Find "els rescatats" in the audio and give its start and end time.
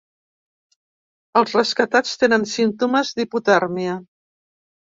1.41-2.17